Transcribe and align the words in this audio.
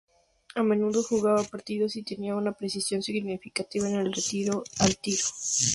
A 0.55 0.63
menudo 0.63 1.03
jugaba 1.03 1.43
partidos 1.43 1.95
y 1.95 2.01
tenía 2.01 2.35
una 2.35 2.53
precisión 2.53 3.03
significativa 3.03 3.87
en 3.87 3.97
el 3.97 4.11
tiro 4.13 4.63
al 4.79 4.97
tiro. 4.97 5.25